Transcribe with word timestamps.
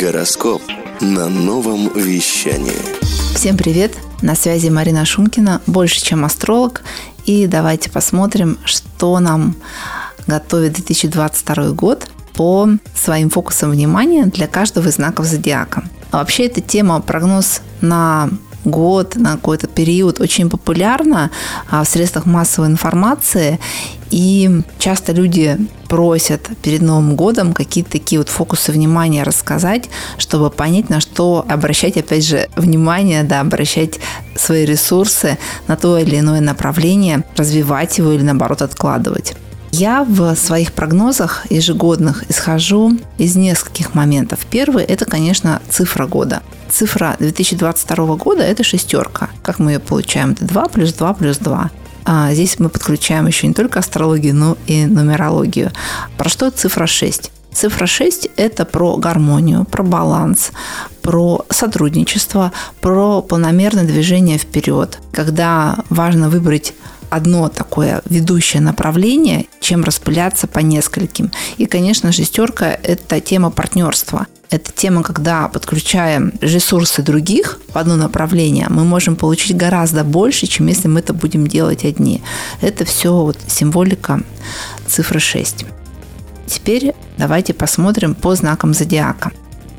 Гороскоп 0.00 0.60
на 1.00 1.28
новом 1.28 1.88
вещании. 1.94 2.72
Всем 3.36 3.56
привет! 3.56 3.92
На 4.22 4.34
связи 4.34 4.68
Марина 4.68 5.04
Шумкина, 5.04 5.60
больше 5.66 6.02
чем 6.02 6.24
астролог. 6.24 6.82
И 7.26 7.46
давайте 7.46 7.90
посмотрим, 7.90 8.58
что 8.64 9.20
нам 9.20 9.54
готовит 10.26 10.72
2022 10.72 11.70
год 11.70 12.08
по 12.32 12.68
своим 12.94 13.30
фокусам 13.30 13.70
внимания 13.70 14.26
для 14.26 14.48
каждого 14.48 14.88
из 14.88 14.94
знаков 14.94 15.26
зодиака. 15.26 15.84
А 16.10 16.18
вообще 16.18 16.46
эта 16.46 16.60
тема 16.60 17.00
прогноз 17.00 17.60
на 17.80 18.30
год, 18.64 19.16
на 19.16 19.32
какой-то 19.32 19.66
период 19.66 20.20
очень 20.20 20.50
популярна 20.50 21.30
в 21.70 21.84
средствах 21.84 22.26
массовой 22.26 22.68
информации. 22.68 23.58
И 24.10 24.60
часто 24.78 25.12
люди 25.12 25.58
просят 25.88 26.48
перед 26.62 26.82
Новым 26.82 27.16
годом 27.16 27.52
какие-то 27.52 27.90
такие 27.90 28.18
вот 28.18 28.28
фокусы 28.28 28.70
внимания 28.70 29.22
рассказать, 29.24 29.88
чтобы 30.18 30.50
понять, 30.50 30.88
на 30.88 31.00
что 31.00 31.44
обращать, 31.48 31.96
опять 31.96 32.24
же, 32.24 32.48
внимание, 32.56 33.24
да, 33.24 33.40
обращать 33.40 33.98
свои 34.36 34.64
ресурсы 34.64 35.38
на 35.66 35.76
то 35.76 35.98
или 35.98 36.18
иное 36.18 36.40
направление, 36.40 37.24
развивать 37.36 37.98
его 37.98 38.12
или, 38.12 38.22
наоборот, 38.22 38.62
откладывать. 38.62 39.34
Я 39.76 40.04
в 40.04 40.36
своих 40.36 40.72
прогнозах 40.72 41.50
ежегодных 41.50 42.30
исхожу 42.30 42.96
из 43.18 43.34
нескольких 43.34 43.92
моментов. 43.92 44.46
Первый– 44.48 44.84
это, 44.84 45.04
конечно, 45.04 45.60
цифра 45.68 46.06
года. 46.06 46.44
Цифра 46.70 47.16
2022 47.18 48.14
года– 48.14 48.42
это 48.44 48.62
шестерка. 48.62 49.30
Как 49.42 49.58
мы 49.58 49.72
ее 49.72 49.78
получаем? 49.80 50.30
Это 50.30 50.44
2 50.44 50.68
плюс 50.68 50.92
2 50.92 51.14
плюс 51.14 51.38
2. 51.38 51.70
А 52.04 52.32
здесь 52.32 52.60
мы 52.60 52.68
подключаем 52.68 53.26
еще 53.26 53.48
не 53.48 53.52
только 53.52 53.80
астрологию, 53.80 54.36
но 54.36 54.56
и 54.68 54.86
нумерологию. 54.86 55.72
Про 56.16 56.28
что 56.28 56.52
цифра 56.52 56.86
6? 56.86 57.32
Цифра 57.52 57.86
6– 57.86 58.30
это 58.36 58.64
про 58.64 58.96
гармонию, 58.96 59.64
про 59.64 59.82
баланс, 59.82 60.52
про 61.02 61.44
сотрудничество, 61.50 62.52
про 62.80 63.22
планомерное 63.22 63.84
движение 63.84 64.38
вперед, 64.38 65.00
когда 65.12 65.78
важно 65.88 66.28
выбрать 66.28 66.74
одно 67.14 67.48
такое 67.48 68.02
ведущее 68.08 68.60
направление, 68.62 69.46
чем 69.60 69.84
распыляться 69.84 70.46
по 70.46 70.58
нескольким. 70.58 71.30
И, 71.56 71.66
конечно, 71.66 72.12
шестерка– 72.12 72.76
это 72.82 73.20
тема 73.20 73.50
партнерства. 73.50 74.26
Это 74.50 74.70
тема, 74.72 75.02
когда 75.02 75.48
подключаем 75.48 76.32
ресурсы 76.40 77.02
других 77.02 77.60
в 77.72 77.78
одно 77.78 77.96
направление, 77.96 78.66
мы 78.68 78.84
можем 78.84 79.16
получить 79.16 79.56
гораздо 79.56 80.04
больше, 80.04 80.46
чем 80.46 80.66
если 80.66 80.86
мы 80.86 81.00
это 81.00 81.12
будем 81.12 81.46
делать 81.46 81.84
одни. 81.84 82.22
Это 82.60 82.84
все 82.84 83.12
вот 83.12 83.38
символика 83.48 84.22
цифры 84.86 85.18
6. 85.18 85.64
Теперь 86.46 86.94
давайте 87.16 87.54
посмотрим 87.54 88.14
по 88.14 88.34
знакам 88.34 88.74
зодиака. 88.74 89.32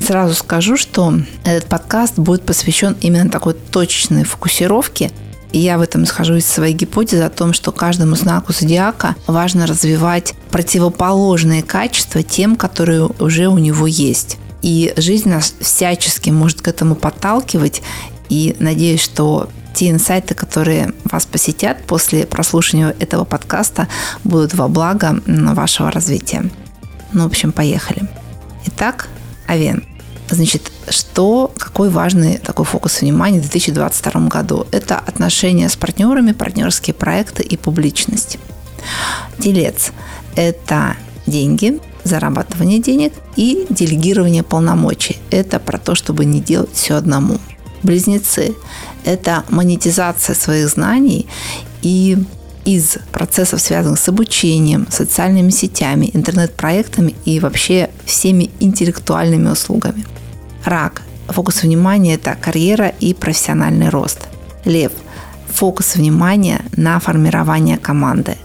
Сразу 0.00 0.34
скажу, 0.34 0.76
что 0.76 1.14
этот 1.44 1.66
подкаст 1.68 2.18
будет 2.18 2.44
посвящен 2.44 2.96
именно 3.00 3.30
такой 3.30 3.54
точечной 3.54 4.24
фокусировке 4.24 5.10
и 5.52 5.58
я 5.58 5.78
в 5.78 5.82
этом 5.82 6.04
исхожу 6.04 6.34
из 6.34 6.46
своей 6.46 6.74
гипотезы 6.74 7.22
о 7.22 7.30
том, 7.30 7.52
что 7.52 7.72
каждому 7.72 8.16
знаку 8.16 8.52
зодиака 8.52 9.16
важно 9.26 9.66
развивать 9.66 10.34
противоположные 10.50 11.62
качества 11.62 12.22
тем, 12.22 12.56
которые 12.56 13.08
уже 13.18 13.48
у 13.48 13.58
него 13.58 13.86
есть. 13.86 14.38
И 14.60 14.92
жизнь 14.96 15.28
нас 15.28 15.54
всячески 15.60 16.30
может 16.30 16.60
к 16.60 16.68
этому 16.68 16.94
подталкивать. 16.96 17.82
И 18.28 18.56
надеюсь, 18.58 19.00
что 19.00 19.48
те 19.74 19.90
инсайты, 19.90 20.34
которые 20.34 20.92
вас 21.04 21.24
посетят 21.24 21.84
после 21.86 22.26
прослушивания 22.26 22.94
этого 22.98 23.24
подкаста, 23.24 23.88
будут 24.24 24.54
во 24.54 24.68
благо 24.68 25.20
вашего 25.26 25.90
развития. 25.90 26.50
Ну, 27.12 27.22
в 27.22 27.26
общем, 27.26 27.52
поехали. 27.52 28.08
Итак, 28.66 29.08
Авен. 29.46 29.84
Значит, 30.28 30.72
что, 30.90 31.52
какой 31.56 31.90
важный 31.90 32.38
такой 32.38 32.64
фокус 32.64 33.00
внимания 33.00 33.38
в 33.38 33.42
2022 33.42 34.28
году? 34.28 34.66
Это 34.70 34.98
отношения 34.98 35.68
с 35.68 35.76
партнерами, 35.76 36.32
партнерские 36.32 36.94
проекты 36.94 37.42
и 37.42 37.56
публичность. 37.56 38.38
Телец– 39.38 39.92
это 40.36 40.96
деньги, 41.26 41.78
зарабатывание 42.04 42.78
денег 42.78 43.12
и 43.36 43.66
делегирование 43.70 44.42
полномочий. 44.42 45.16
Это 45.30 45.58
про 45.58 45.78
то, 45.78 45.94
чтобы 45.94 46.24
не 46.24 46.40
делать 46.40 46.70
все 46.72 46.94
одному. 46.94 47.38
Близнецы– 47.82 48.54
это 49.04 49.44
монетизация 49.48 50.34
своих 50.34 50.68
знаний 50.68 51.26
и 51.82 52.18
из 52.64 52.98
процессов, 53.12 53.60
связанных 53.60 53.98
с 53.98 54.08
обучением, 54.08 54.86
социальными 54.90 55.50
сетями, 55.50 56.10
интернет-проектами 56.12 57.14
и 57.24 57.40
вообще 57.40 57.88
всеми 58.04 58.50
интеллектуальными 58.60 59.48
услугами– 59.50 60.04
Рак. 60.68 61.02
Фокус 61.28 61.62
внимания– 61.62 62.14
это 62.16 62.34
карьера 62.34 62.88
и 63.00 63.14
профессиональный 63.14 63.88
рост. 63.88 64.28
Лев. 64.64 64.92
Фокус 65.48 65.96
внимания 65.96 66.60
на 66.76 67.00
формирование 67.00 67.78
команды. 67.78 68.36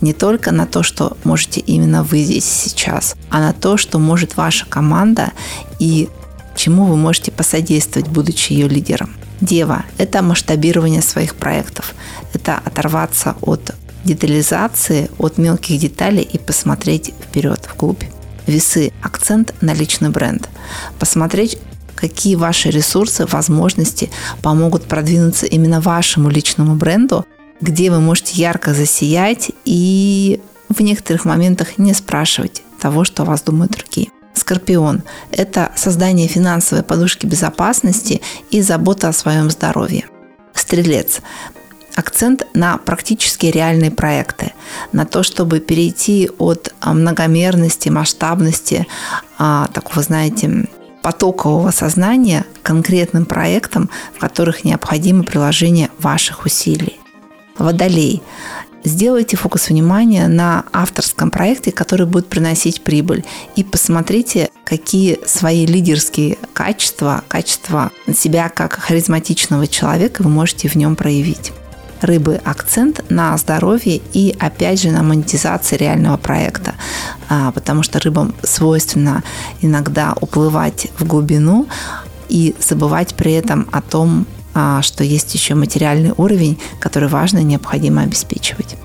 Не 0.00 0.12
только 0.12 0.52
на 0.52 0.66
то, 0.66 0.84
что 0.84 1.16
можете 1.24 1.60
именно 1.60 2.04
вы 2.04 2.22
здесь 2.22 2.44
сейчас, 2.44 3.16
а 3.28 3.40
на 3.40 3.52
то, 3.52 3.76
что 3.76 3.98
может 3.98 4.36
ваша 4.36 4.66
команда 4.66 5.32
и 5.80 6.08
чему 6.54 6.84
вы 6.84 6.96
можете 6.96 7.32
посодействовать, 7.32 8.08
будучи 8.08 8.52
ее 8.52 8.68
лидером. 8.68 9.10
Дева– 9.40 9.84
это 9.98 10.22
масштабирование 10.22 11.02
своих 11.02 11.34
проектов. 11.34 11.94
Это 12.32 12.60
оторваться 12.64 13.34
от 13.40 13.74
детализации, 14.04 15.10
от 15.18 15.38
мелких 15.38 15.80
деталей 15.80 16.22
и 16.22 16.38
посмотреть 16.38 17.12
вперед, 17.20 17.68
вглубь 17.74 18.04
весы, 18.46 18.92
акцент 19.02 19.54
на 19.60 19.72
личный 19.74 20.10
бренд. 20.10 20.48
Посмотреть, 20.98 21.58
какие 21.94 22.34
ваши 22.34 22.70
ресурсы, 22.70 23.26
возможности 23.26 24.10
помогут 24.42 24.84
продвинуться 24.84 25.46
именно 25.46 25.80
вашему 25.80 26.28
личному 26.28 26.74
бренду, 26.74 27.24
где 27.60 27.90
вы 27.90 28.00
можете 28.00 28.34
ярко 28.34 28.74
засиять 28.74 29.50
и 29.64 30.40
в 30.68 30.80
некоторых 30.80 31.24
моментах 31.24 31.78
не 31.78 31.94
спрашивать 31.94 32.62
того, 32.80 33.04
что 33.04 33.22
о 33.22 33.26
вас 33.26 33.42
думают 33.42 33.72
другие. 33.72 34.08
Скорпион– 34.34 35.02
это 35.30 35.72
создание 35.76 36.28
финансовой 36.28 36.82
подушки 36.82 37.24
безопасности 37.24 38.20
и 38.50 38.60
забота 38.60 39.08
о 39.08 39.12
своем 39.12 39.50
здоровье. 39.50 40.06
Стрелец 40.52 41.20
акцент 41.94 42.46
на 42.54 42.78
практически 42.78 43.46
реальные 43.46 43.90
проекты, 43.90 44.52
на 44.92 45.06
то, 45.06 45.22
чтобы 45.22 45.60
перейти 45.60 46.30
от 46.38 46.74
а, 46.80 46.92
многомерности, 46.92 47.88
масштабности, 47.88 48.86
а, 49.38 49.68
такого, 49.68 50.02
знаете, 50.02 50.68
потокового 51.02 51.70
сознания 51.70 52.44
к 52.54 52.66
конкретным 52.66 53.26
проектам, 53.26 53.90
в 54.14 54.18
которых 54.18 54.64
необходимо 54.64 55.22
приложение 55.22 55.90
ваших 55.98 56.46
усилий. 56.46 56.98
Водолей. 57.58 58.22
Сделайте 58.84 59.36
фокус 59.36 59.68
внимания 59.68 60.28
на 60.28 60.64
авторском 60.72 61.30
проекте, 61.30 61.72
который 61.72 62.06
будет 62.06 62.26
приносить 62.26 62.82
прибыль. 62.82 63.24
И 63.56 63.64
посмотрите, 63.64 64.50
какие 64.64 65.20
свои 65.26 65.64
лидерские 65.64 66.36
качества, 66.52 67.22
качества 67.28 67.90
себя 68.14 68.50
как 68.50 68.74
харизматичного 68.74 69.66
человека 69.66 70.22
вы 70.22 70.28
можете 70.28 70.68
в 70.68 70.74
нем 70.74 70.96
проявить 70.96 71.52
рыбы 72.00 72.40
акцент 72.44 73.04
на 73.10 73.36
здоровье 73.36 74.00
и 74.12 74.34
опять 74.38 74.80
же 74.80 74.90
на 74.90 75.02
монетизации 75.02 75.76
реального 75.76 76.16
проекта, 76.16 76.74
а, 77.28 77.52
потому 77.52 77.82
что 77.82 78.00
рыбам 78.00 78.34
свойственно 78.42 79.22
иногда 79.60 80.14
уплывать 80.20 80.88
в 80.98 81.06
глубину 81.06 81.66
и 82.28 82.54
забывать 82.60 83.14
при 83.14 83.32
этом 83.32 83.68
о 83.72 83.80
том, 83.80 84.26
а, 84.54 84.82
что 84.82 85.04
есть 85.04 85.34
еще 85.34 85.54
материальный 85.54 86.12
уровень, 86.16 86.58
который 86.80 87.08
важно 87.08 87.38
и 87.38 87.44
необходимо 87.44 88.02
обеспечивать. 88.02 88.76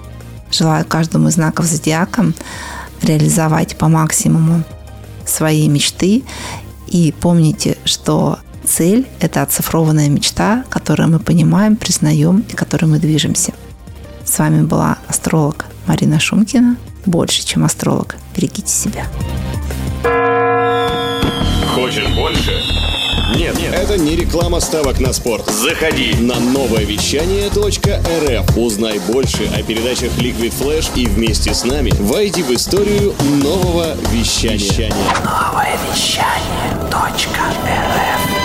Желаю 0.51 0.85
каждому 0.85 1.27
из 1.27 1.35
знаков 1.35 1.65
зодиака 1.65 2.31
реализовать 3.01 3.77
по 3.77 3.87
максимуму 3.87 4.63
свои 5.25 5.67
мечты 5.67 6.23
и 6.87 7.13
помните, 7.19 7.77
что 7.85 8.39
Цель– 8.69 9.07
это 9.19 9.41
оцифрованная 9.41 10.09
мечта, 10.09 10.63
которую 10.69 11.09
мы 11.09 11.19
понимаем, 11.19 11.75
признаем 11.75 12.45
и 12.47 12.53
которой 12.53 12.85
мы 12.85 12.99
движемся. 12.99 13.53
С 14.23 14.37
вами 14.37 14.61
была 14.61 14.99
астролог 15.07 15.65
Марина 15.87 16.19
Шумкина. 16.19 16.77
Больше, 17.05 17.43
чем 17.43 17.65
астролог. 17.65 18.15
Берегите 18.35 18.71
себя. 18.71 19.07
Хочешь 21.73 22.07
больше? 22.15 22.61
Нет, 23.35 23.57
нет, 23.59 23.73
это 23.73 23.97
не 23.97 24.15
реклама 24.15 24.59
ставок 24.59 24.99
на 24.99 25.13
спорт. 25.13 25.49
Заходи 25.49 26.13
на 26.19 26.39
новое 26.39 26.83
вещание 26.83 27.47
.рф. 27.47 28.57
Узнай 28.57 28.99
больше 28.99 29.49
о 29.55 29.63
передачах 29.63 30.11
Liquid 30.19 30.53
Flash 30.59 30.91
и 30.95 31.07
вместе 31.07 31.55
с 31.55 31.63
нами 31.63 31.91
войди 31.99 32.43
в 32.43 32.51
историю 32.51 33.15
нового 33.41 33.95
вещания. 34.11 34.93
Новое 35.23 35.75
вещание 35.91 36.69
.рф 36.91 38.38